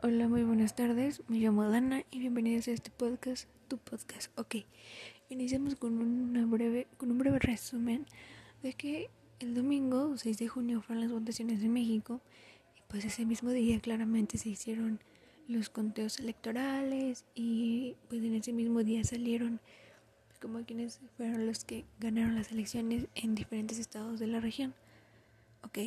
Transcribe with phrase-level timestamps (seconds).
[0.00, 1.22] Hola, muy buenas tardes.
[1.26, 4.30] Me llamo Dana y bienvenidos a este podcast, tu podcast.
[4.38, 4.58] Ok,
[5.28, 8.06] iniciamos con, una breve, con un breve resumen
[8.62, 12.20] de que el domingo 6 de junio fueron las votaciones en México
[12.76, 15.00] y pues ese mismo día claramente se hicieron
[15.48, 19.58] los conteos electorales y pues en ese mismo día salieron
[20.40, 24.74] como quienes fueron los que ganaron las elecciones en diferentes estados de la región.
[25.64, 25.78] Ok.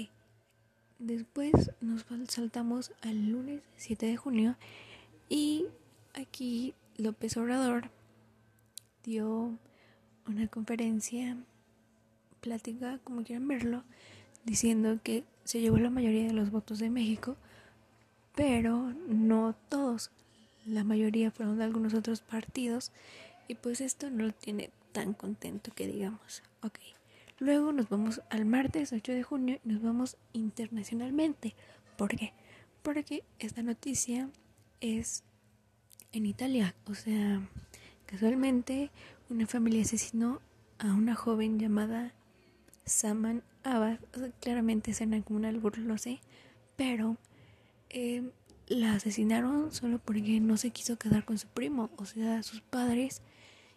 [1.02, 4.56] Después nos saltamos al lunes 7 de junio
[5.30, 5.66] y
[6.14, 7.90] aquí López Obrador
[9.04, 9.58] dio
[10.28, 11.38] una conferencia,
[12.40, 13.84] plática, como quieran verlo,
[14.46, 17.36] diciendo que se llevó la mayoría de los votos de México,
[18.36, 20.12] pero no todos.
[20.68, 22.92] La mayoría fueron de algunos otros partidos
[23.48, 26.44] y pues esto no lo tiene tan contento que digamos.
[26.62, 26.78] Ok.
[27.42, 31.56] Luego nos vamos al martes 8 de junio y nos vamos internacionalmente.
[31.98, 32.34] ¿Por qué?
[32.84, 34.30] Porque esta noticia
[34.80, 35.24] es
[36.12, 36.76] en Italia.
[36.86, 37.42] O sea,
[38.06, 38.92] casualmente
[39.32, 40.40] una familia asesinó
[40.78, 42.14] a una joven llamada
[42.86, 43.98] Saman Abad.
[44.40, 46.20] claramente suena como un albur, lo sé.
[46.76, 47.18] Pero
[47.90, 48.30] eh,
[48.68, 51.90] la asesinaron solo porque no se quiso quedar con su primo.
[51.98, 53.24] O sea, sus padres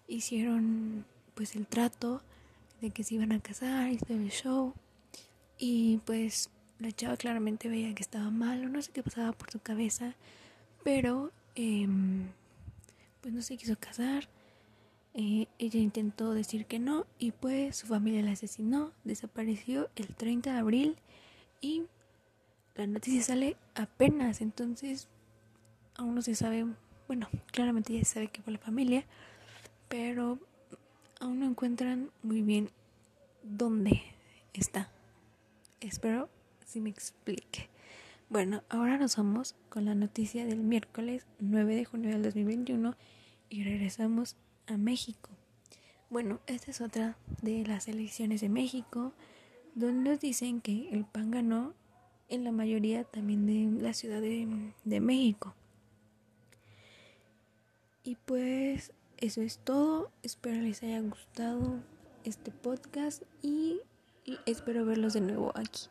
[0.06, 2.20] hicieron pues el trato
[2.84, 4.74] de que se iban a casar y todo el show.
[5.58, 9.50] Y pues la chava claramente veía que estaba mal o no sé qué pasaba por
[9.50, 10.14] su cabeza,
[10.82, 12.28] pero em,
[13.20, 14.28] pues no se quiso casar.
[15.14, 20.52] Eh, ella intentó decir que no y pues su familia la asesinó, desapareció el 30
[20.52, 20.96] de abril
[21.60, 21.84] y
[22.74, 25.08] la noticia sale apenas, entonces
[25.94, 26.66] aún no se sabe,
[27.06, 29.04] bueno, claramente ya se sabe que fue la familia,
[29.88, 30.40] pero
[31.24, 32.68] aún no encuentran muy bien
[33.42, 34.02] dónde
[34.52, 34.90] está.
[35.80, 36.28] Espero
[36.66, 37.70] si me explique.
[38.28, 42.94] Bueno, ahora nos vamos con la noticia del miércoles 9 de junio del 2021
[43.48, 45.30] y regresamos a México.
[46.10, 49.12] Bueno, esta es otra de las elecciones de México,
[49.74, 51.72] donde nos dicen que el PAN ganó
[52.28, 54.46] en la mayoría también de la Ciudad de,
[54.84, 55.54] de México.
[58.02, 58.92] Y pues
[59.24, 60.10] eso es todo.
[60.22, 61.80] Espero les haya gustado
[62.24, 63.80] este podcast y
[64.44, 65.88] espero verlos de nuevo aquí.